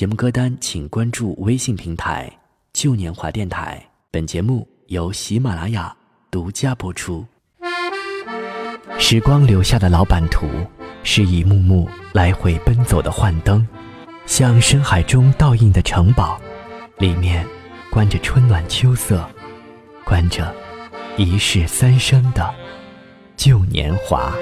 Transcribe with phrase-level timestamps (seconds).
[0.00, 2.26] 节目歌单请关注微信平台
[2.72, 3.86] “旧年华电台”。
[4.10, 5.94] 本节目由喜马拉雅
[6.30, 7.22] 独家播出。
[8.98, 10.48] 时光留下的老版图，
[11.02, 13.68] 是一幕幕来回奔走的幻灯，
[14.24, 16.40] 像深海中倒映的城堡，
[16.96, 17.46] 里面
[17.90, 19.28] 关着春暖秋色，
[20.02, 20.50] 关着
[21.18, 22.54] 一世三生的
[23.36, 24.32] 旧年华。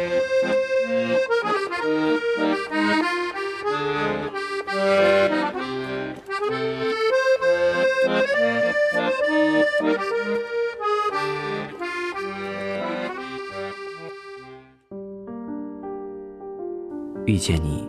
[17.28, 17.86] 遇见你，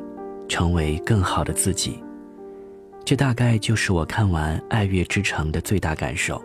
[0.49, 1.98] 成为更好的自己。
[3.05, 6.43] 这大概就是我看完《爱乐之城》的最大感受。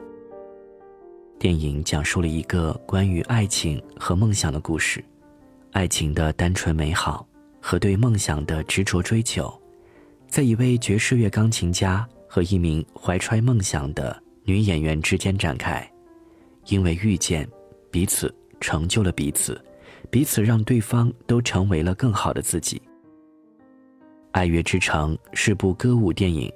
[1.37, 5.05] 电影讲述了一个关于爱情和梦想的故事，
[5.73, 7.27] 爱情的单纯美好
[7.61, 9.53] 和对梦想的执着追求，
[10.29, 15.84] 在一位爵士乐钢琴家和一名怀揣梦想的女演员之间展开。
[16.67, 17.45] 因为遇见，
[17.91, 19.61] 彼此成就了彼此。
[20.15, 22.77] 彼此让对方都成为了更好的自己。
[24.31, 26.48] 《爱乐之城》是部歌舞电影，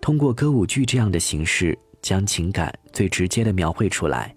[0.00, 4.34] 通过歌舞剧这样的形式，将情感最直接的描绘出来。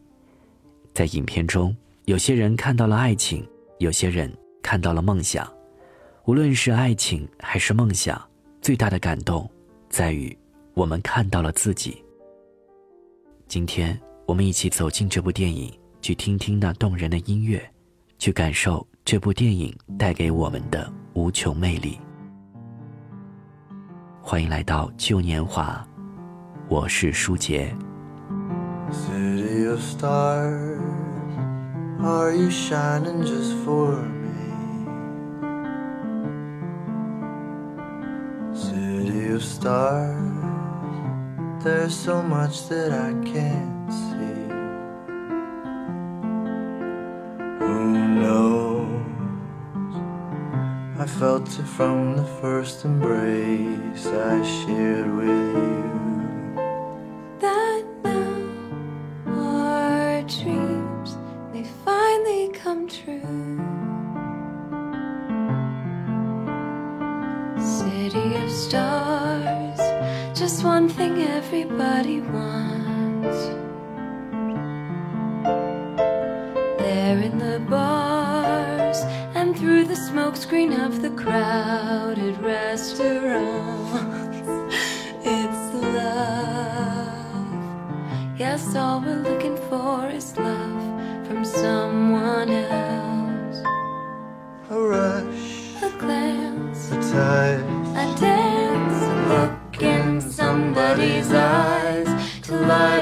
[0.94, 3.44] 在影片中，有些人看到了爱情，
[3.80, 5.52] 有些人看到了梦想。
[6.26, 8.24] 无论是爱情还是梦想，
[8.62, 9.50] 最大的感动
[9.90, 10.38] 在于
[10.76, 12.04] 我们看到了自己。
[13.48, 15.74] 今天，我们一起走进这部电影，
[16.04, 17.60] 去听听那动人的音乐。
[18.20, 22.00] 去感受这部电影带给我们的无穷魅力。
[24.22, 25.84] 欢迎来到旧年华，
[26.68, 27.74] 我是舒杰。
[51.20, 56.29] Felt it from the first embrace I shared with you.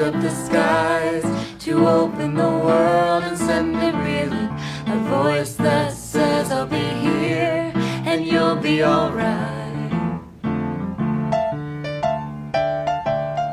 [0.08, 1.26] Up the skies,
[1.60, 4.52] to open the world and send it reeling.
[4.88, 7.74] A voice that says I'll be here
[8.06, 9.92] and you'll be alright.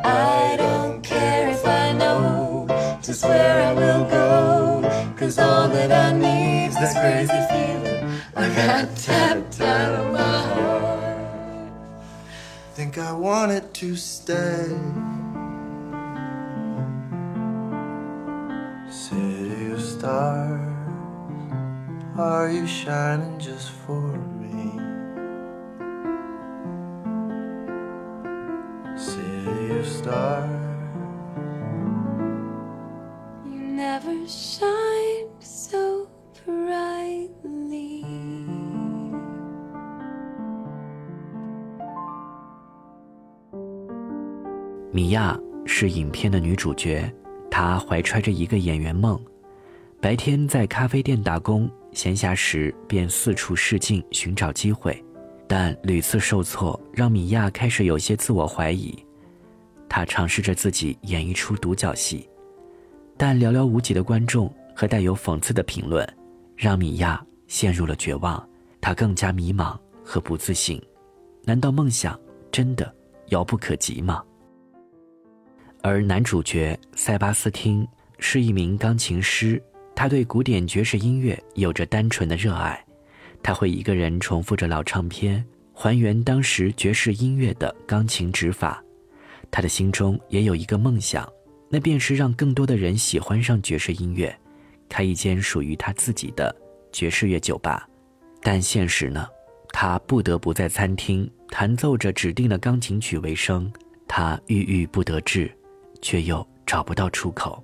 [0.05, 2.67] I don't care if I know
[3.03, 8.97] just where I will go, cause all that I need's this crazy feeling I got
[8.97, 11.73] tapped out of my heart.
[12.75, 15.04] think I wanted to stay.
[22.17, 24.01] Are you shining just for
[24.41, 24.79] me?
[28.97, 30.51] City of stars.
[33.45, 36.07] You never shined so
[36.45, 38.05] brightly.
[44.93, 45.37] 米娅
[45.67, 47.13] 是影片的女主角，
[47.51, 49.21] 她怀揣着一个演员梦，
[50.01, 55.03] 白天在咖啡店打工，闲暇时便四处试镜寻找机会，
[55.47, 58.95] 但屡次受挫，让米娅开始有些自我怀疑。
[59.89, 62.29] 她尝试着自己演一出独角戏，
[63.17, 66.07] 但寥寥无几的观众和带有讽刺的评论，
[66.57, 68.45] 让米娅陷入了绝望。
[68.81, 70.83] 她更加迷茫和不自信。
[71.45, 72.19] 难道梦想
[72.51, 72.93] 真的
[73.29, 74.23] 遥不可及吗？
[75.83, 77.87] 而男主角塞巴斯汀
[78.19, 79.63] 是一名钢琴师，
[79.95, 82.85] 他对古典爵士音乐有着单纯的热爱，
[83.43, 88.83] 他会一个人重复着老唱片，还原当时爵士音乐的钢琴指法。
[89.51, 91.27] 他的心中也有一个梦想，
[91.71, 94.37] 那便是让更多的人喜欢上爵士音乐，
[94.89, 96.55] 开一间属于他自己的
[96.93, 97.89] 爵士乐酒吧。
[98.43, 99.27] 但现实呢，
[99.69, 103.73] 他不得不在餐厅弹奏着指定的钢琴曲为生，
[104.07, 105.51] 他郁郁不得志，
[106.03, 107.64] 却又找不到出口。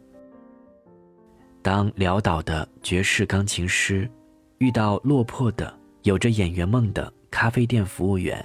[1.62, 4.10] 当潦倒的爵士钢琴师
[4.58, 5.72] 遇到落魄的
[6.02, 8.44] 有着演员梦的咖啡店服务员，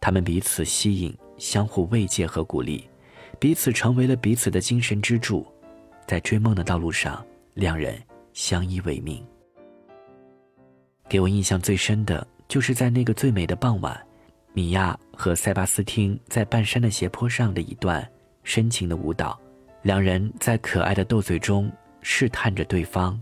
[0.00, 2.88] 他们彼此吸引，相互慰藉和鼓励，
[3.40, 5.44] 彼此成为了彼此的精神支柱，
[6.06, 8.00] 在追梦的道路上，两人
[8.32, 9.24] 相依为命。
[11.08, 14.00] 给我印象最深的就是在那个最美的傍晚，
[14.52, 18.08] 米娅和塞巴斯汀在半山的斜坡上的一段
[18.44, 19.36] 深情的舞蹈，
[19.82, 21.68] 两人在可爱的斗嘴中。
[22.08, 23.20] 试探着对方，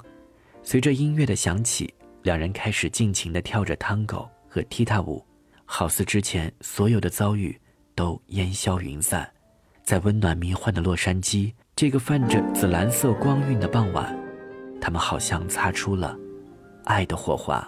[0.62, 1.92] 随着音乐的响起，
[2.22, 5.24] 两人开始尽情地跳着探戈和踢踏舞，
[5.64, 7.58] 好似之前所有的遭遇
[7.94, 9.26] 都烟消云散。
[9.82, 14.14] 在温暖迷幻的洛杉矶，这个泛着紫蓝色光晕的傍晚，
[14.82, 16.14] 他们好像擦出了
[16.84, 17.66] 爱的火花。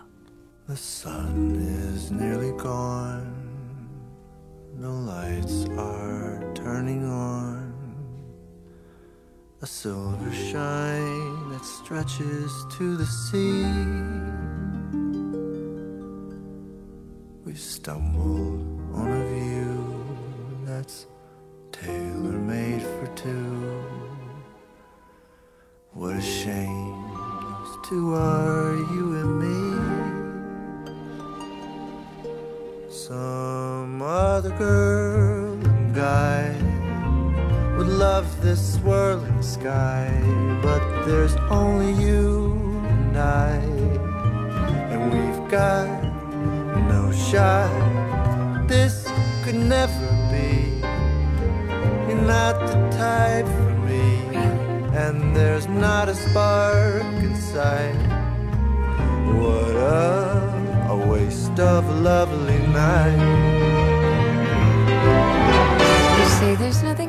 [0.66, 3.24] The sun is nearly gone.
[4.78, 7.65] No lights are turning on.
[9.66, 13.66] A silver shine that stretches to the sea.
[17.44, 18.60] We stumbled
[18.94, 19.82] on a view
[20.64, 21.06] that's
[21.72, 23.82] tailor made for two.
[25.94, 27.02] What a shame
[27.50, 29.58] those two are you and me.
[32.88, 36.65] Some other girl and guy
[37.76, 40.08] would love this swirling sky,
[40.62, 42.55] but there's only you
[42.88, 43.56] and I,
[44.90, 45.87] and we've got
[46.88, 48.67] no shot.
[48.67, 49.06] This
[49.44, 50.81] could never be.
[52.08, 54.20] You're not the type for me,
[54.96, 57.94] and there's not a spark inside.
[59.34, 63.76] What a, a waste of a lovely night.
[66.19, 67.06] You say there's nothing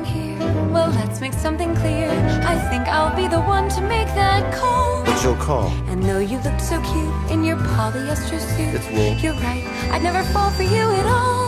[0.72, 2.10] well, let's make something clear.
[2.46, 5.04] I think I'll be the one to make that call.
[5.04, 5.68] What's your call?
[5.88, 9.14] And though you look so cute in your polyester suit, it's wool.
[9.22, 11.47] You're right, I'd never fall for you at all.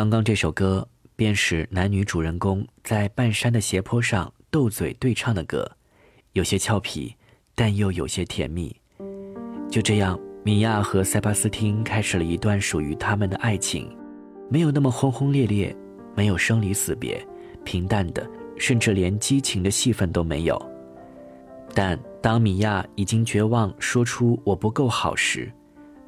[0.00, 5.70] 刚刚这首歌便是男女主人公在半山的斜坡上斗嘴对唱的歌，
[6.32, 7.14] 有些俏皮，
[7.54, 8.74] 但又有些甜蜜。
[9.70, 13.94] 就这样，米娅和塞巴斯汀开始了一段属于他们的爱情。
[14.48, 15.76] 没有那么轰轰烈烈，
[16.16, 17.22] 没有生离死别，
[17.62, 18.26] 平淡的，
[18.56, 20.58] 甚至连激情的戏份都没有。
[21.74, 25.52] 但当米娅已经绝望，说出“我不够好”时，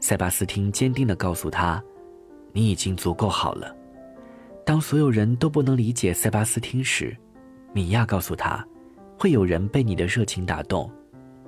[0.00, 1.84] 塞巴斯汀坚定地告诉他
[2.54, 3.76] ：“你已经足够好了。”
[4.64, 7.16] 当所有人都不能理解塞巴斯汀时，
[7.72, 8.64] 米娅告诉他
[9.18, 10.90] ：“会有人被你的热情打动，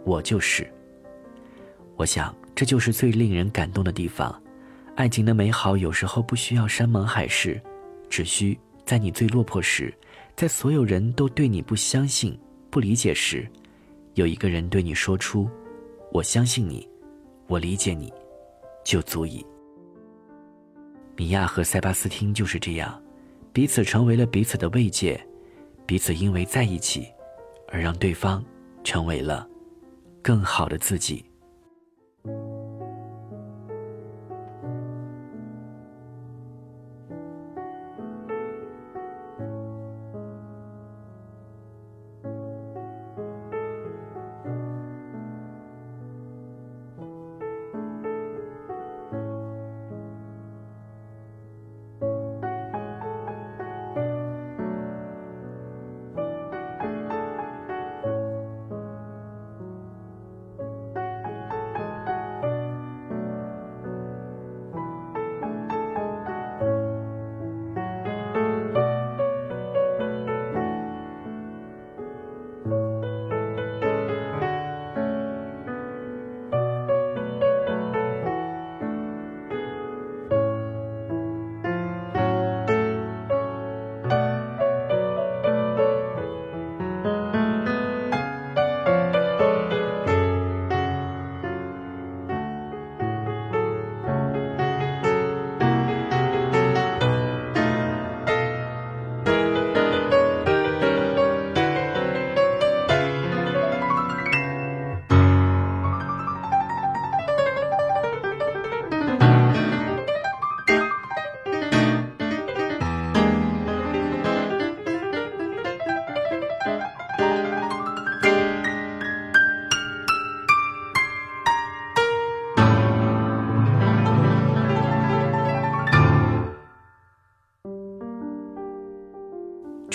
[0.04, 0.68] 我就是。”
[1.96, 4.42] 我想，这就是最令人感动的地方。
[4.96, 7.60] 爱情的美好有时候不需要山盟海誓，
[8.08, 9.94] 只需在你最落魄时，
[10.34, 12.36] 在所有人都对你不相信、
[12.70, 13.48] 不理解时。
[14.14, 15.48] 有一个人对你说出
[16.12, 16.88] “我相信你，
[17.46, 18.12] 我理解你”，
[18.84, 19.44] 就足以。
[21.16, 23.00] 米娅和塞巴斯汀就是这样，
[23.54, 25.24] 彼此成为了彼此的慰藉，
[25.86, 27.06] 彼此因为在一起，
[27.68, 28.44] 而让对方
[28.82, 29.48] 成为了
[30.20, 31.24] 更好的自己。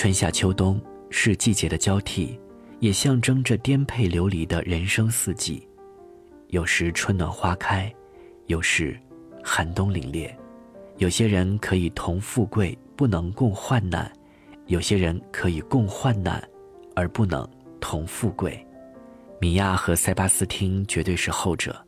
[0.09, 2.39] 春夏秋冬是季节的交替，
[2.79, 5.69] 也象征着颠沛流离的人生四季。
[6.47, 7.93] 有时春暖花开，
[8.47, 8.99] 有时
[9.43, 10.33] 寒冬凛冽。
[10.97, 14.11] 有些人可以同富贵，不能共患难；
[14.65, 16.43] 有些人可以共患难，
[16.95, 17.47] 而不能
[17.79, 18.65] 同富贵。
[19.39, 21.79] 米娅和塞巴斯汀绝对是后者。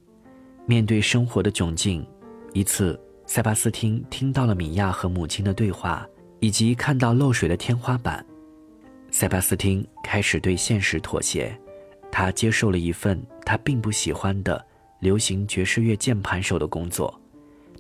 [0.68, 2.08] 面对生活的窘境，
[2.54, 6.08] 一次，塞巴斯汀听到了米娅和母亲的对话。
[6.42, 8.26] 以及看到漏水的天花板，
[9.12, 11.56] 塞巴斯汀开始对现实妥协，
[12.12, 14.64] 他接受了一份他并不喜欢的
[15.00, 17.14] 流行爵士乐键盘手的工作，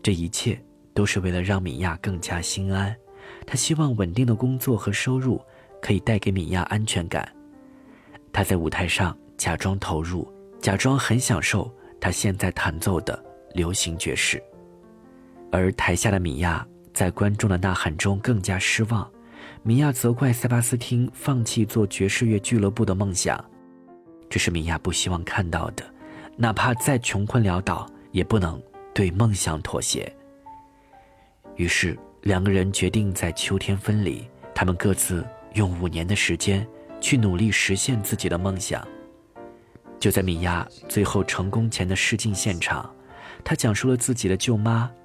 [0.03, 0.61] 这一切
[0.93, 2.95] 都是为了让米娅更加心安。
[3.47, 5.41] 他希望稳定的工作和收入
[5.81, 7.27] 可以带给米娅安全感。
[8.31, 13.25] 他在舞台上假装投入，假装很享受他现在弹奏的
[13.55, 14.41] 流行爵士，
[15.51, 16.65] 而台下的米娅。
[16.93, 19.09] 在观众的呐喊中更加失望，
[19.63, 23.43] 米娅责怪塞巴斯汀放弃做爵士乐俱乐部的梦想，
[24.29, 25.83] 这是米娅不希望看到的，
[26.37, 28.61] 哪怕再穷困潦倒，也不能
[28.93, 30.11] 对梦想妥协。
[31.55, 36.67] 于是两个人决定在秋天分离，他们各自用五年的时间
[36.99, 38.85] 去努力实现自己的梦想。
[39.99, 42.93] 就在米娅最后成功前的试镜现场，
[43.43, 44.91] 她讲述了自己的舅妈。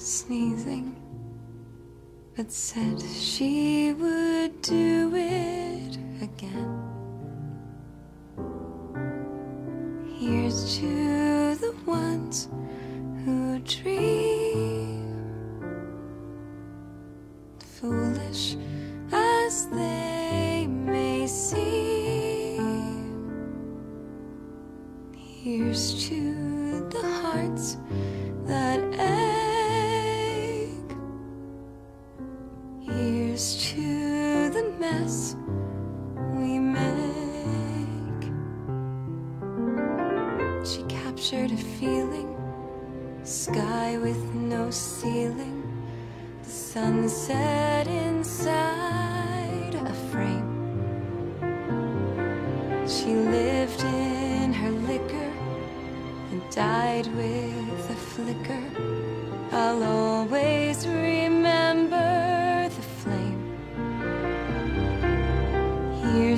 [0.00, 0.96] sneezing,
[2.36, 6.82] but said she would do it again.
[10.18, 12.48] Here's to the ones
[13.24, 15.14] who dream,
[17.58, 18.56] foolish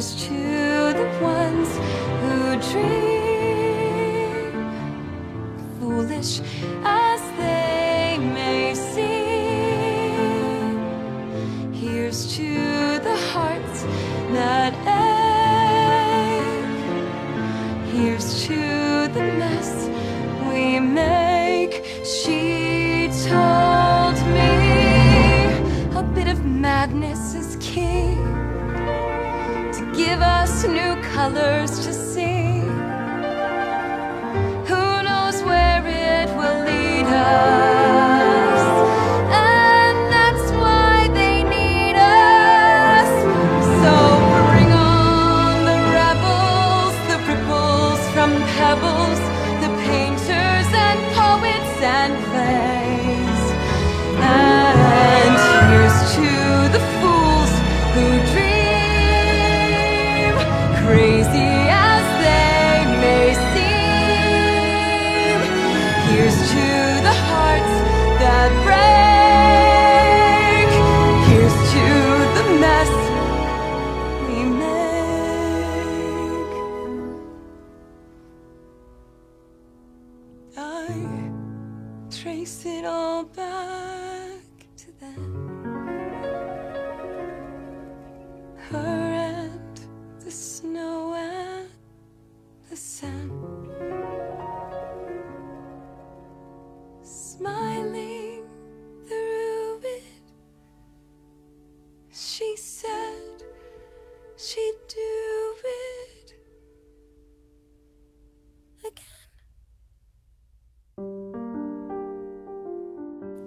[0.03, 0.42] always choose.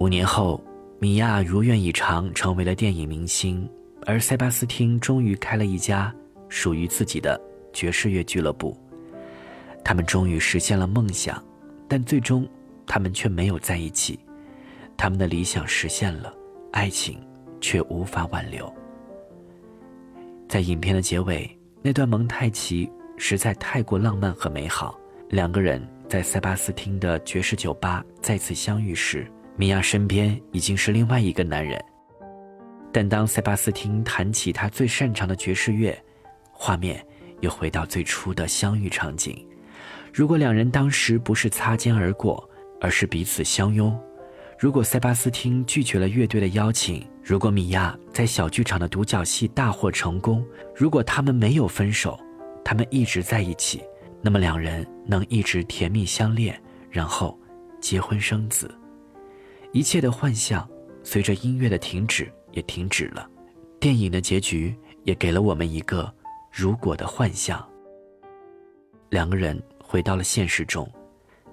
[0.06, 0.64] 五年后，
[1.00, 3.68] 米娅如愿以偿成为了电影明星，
[4.06, 6.14] 而塞巴斯汀终于开了一家
[6.48, 7.42] 属于自己的
[7.74, 8.78] 爵士乐俱乐部。
[9.84, 11.44] 他们终于实现了梦想，
[11.88, 12.48] 但最终
[12.86, 14.20] 他们却没有在一起。
[14.96, 16.32] 他们的理想实现了，
[16.72, 17.20] 爱情
[17.60, 18.72] 却无法挽留。
[20.48, 21.50] 在影片的结尾，
[21.82, 22.88] 那段蒙太奇
[23.18, 25.00] 实在太过浪漫和美好。
[25.30, 29.26] 两个人在塞巴斯汀的爵士酒吧再次相遇时，
[29.58, 31.82] 米娅身边已经是另外一个男人。
[32.92, 35.98] 但当塞巴斯汀弹起他最擅长的爵士乐，
[36.52, 37.06] 画面
[37.42, 39.46] 又回到最初的相遇场景。
[40.14, 43.92] 如果两人当时不是擦肩而过，而是彼此相拥；
[44.58, 50.42] 如果塞巴斯汀拒绝了乐队的邀请；如果米娅在小剧场的独角戏大获成功；
[50.76, 52.20] 如果他们没有分手，
[52.64, 53.82] 他们一直在一起，
[54.22, 56.58] 那么两人能一直甜蜜相恋，
[56.90, 57.38] 然后
[57.82, 58.74] 结婚生子。
[59.76, 60.66] 一切的幻象
[61.04, 63.30] 随着音乐的停止也停止了，
[63.78, 66.10] 电影的结局也给了我们一个
[66.50, 67.62] 如果的幻象。
[69.10, 70.90] 两个人回到了现实中，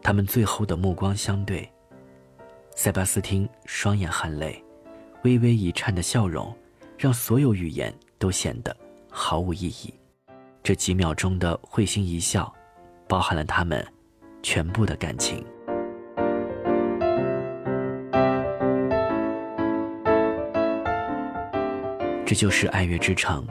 [0.01, 1.69] 他们最后的目光相对。
[2.77, 4.65] 塞巴斯汀双眼含泪，
[5.25, 6.57] 微微一颤的笑容，
[6.97, 8.75] 让所有语言都显得
[9.11, 9.93] 毫无意义。
[10.63, 12.55] 这几秒钟的会心一笑，
[13.09, 13.85] 包含了他们
[14.45, 15.45] 全部的感情。
[22.25, 23.47] 这就是爱乐之城，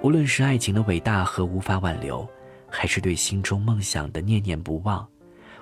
[0.00, 2.26] 无论是爱情的伟大和无法挽留，
[2.68, 5.06] 还是对心中梦想的念念不忘，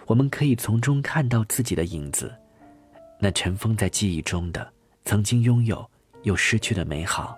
[0.06, 2.32] 我们可以从中看到自己的影子。
[3.18, 4.72] 那尘封在记忆中的，
[5.04, 5.84] 曾经拥有
[6.22, 7.36] 又失去的美好，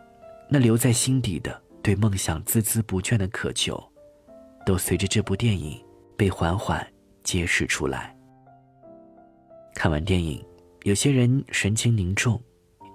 [0.50, 3.82] 那留在心底的对梦想孜孜不倦的渴求，
[4.66, 5.82] 都随着这部电影
[6.16, 6.86] 被缓缓
[7.24, 8.14] 揭示出来。
[9.74, 10.44] 看完电影，
[10.82, 12.38] 有些人神情凝重，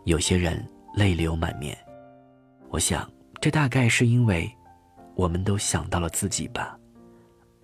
[0.06, 0.64] 有些人
[0.94, 1.76] 泪流满面。
[2.70, 4.52] 我想，这大概是因为，
[5.16, 6.78] 我们都想到了自己吧，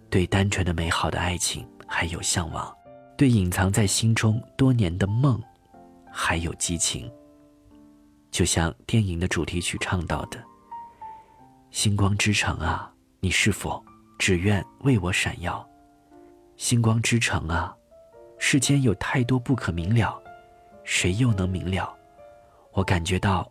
[0.09, 2.73] 对单纯的美好的爱情还有向往，
[3.17, 5.39] 对隐藏在心中多年的梦，
[6.09, 7.11] 还有激情。
[8.31, 10.41] 就像电影的主题曲唱到的
[11.69, 13.83] ：“星光之城啊，你是否
[14.17, 15.67] 只愿为我闪耀？
[16.55, 17.75] 星光之城啊，
[18.39, 20.19] 世间有太多不可明了，
[20.83, 21.93] 谁又能明了？
[22.71, 23.47] 我感觉到。”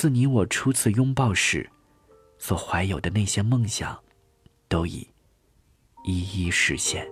[0.00, 1.68] 自你我初次拥抱时，
[2.38, 3.98] 所怀有的那些梦想，
[4.68, 5.04] 都已
[6.04, 7.04] 一一实现。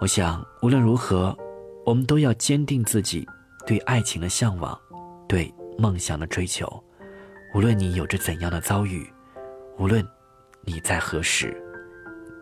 [0.00, 1.36] 我想，无论如何，
[1.84, 3.26] 我们都要坚定自己
[3.66, 4.80] 对爱情的向往，
[5.28, 6.64] 对梦想的追求。
[7.56, 9.04] 无论你有着怎样的遭遇，
[9.78, 10.08] 无论
[10.62, 11.60] 你在何时，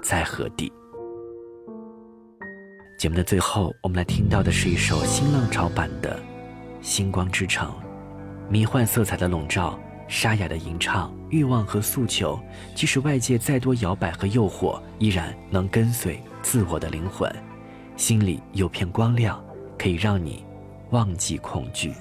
[0.02, 0.70] 在何地。
[2.96, 6.18] 节目的最后，我们来听到的是一首新浪潮版的
[6.80, 7.68] 《星光之城》，
[8.50, 9.78] 迷幻色彩的笼罩，
[10.08, 12.40] 沙哑的吟唱，欲望和诉求，
[12.74, 17.30] 即使外界再多摇摆和诱惑，依然能跟随自我的灵魂。
[17.98, 19.44] 心里有片光亮，
[19.78, 20.42] 可以让你
[20.88, 21.92] 忘记恐惧。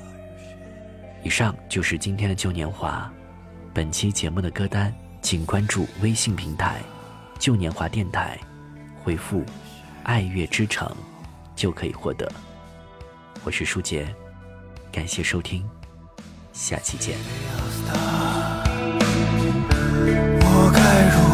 [1.24, 3.12] 以上就是今天的旧年华。
[3.74, 6.80] 本期节目的歌单，请关注微信平台
[7.38, 8.40] “旧年华电台”，
[9.04, 9.44] 回复
[10.06, 10.90] “爱乐之城”
[11.56, 12.32] 就可以获得。
[13.44, 14.08] 我是舒杰，
[14.92, 15.68] 感谢收听，
[16.54, 17.18] 下期见。
[20.42, 21.25] 我该如